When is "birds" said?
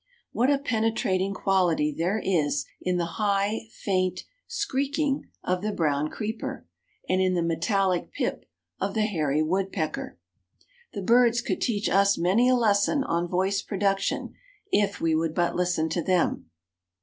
11.03-11.39